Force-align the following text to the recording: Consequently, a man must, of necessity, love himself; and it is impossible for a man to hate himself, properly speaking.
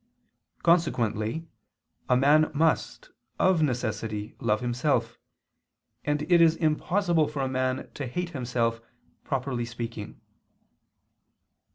Consequently, 0.63 1.47
a 2.09 2.17
man 2.17 2.49
must, 2.55 3.11
of 3.37 3.61
necessity, 3.61 4.33
love 4.39 4.59
himself; 4.61 5.19
and 6.03 6.23
it 6.23 6.41
is 6.41 6.55
impossible 6.55 7.27
for 7.27 7.43
a 7.43 7.47
man 7.47 7.87
to 7.93 8.07
hate 8.07 8.31
himself, 8.31 8.81
properly 9.23 9.63
speaking. 9.63 10.19